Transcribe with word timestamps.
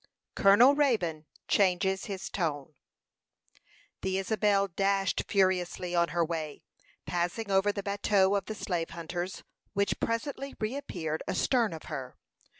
COLONEL 0.33 0.73
RAYBONE 0.73 1.27
CHANGES 1.47 2.05
HIS 2.05 2.31
TONE 2.31 2.73
The 4.01 4.17
Isabel 4.17 4.67
dashed 4.67 5.25
furiously 5.27 5.93
on 5.93 6.07
her 6.07 6.25
way, 6.25 6.63
passing 7.05 7.51
over 7.51 7.71
the 7.71 7.83
bateau 7.83 8.33
of 8.33 8.45
the 8.45 8.55
slave 8.55 8.89
hunters, 8.89 9.43
which 9.73 9.99
presently 9.99 10.55
reappeared 10.59 11.21
astern 11.27 11.71
of 11.71 11.83
her. 11.83 12.17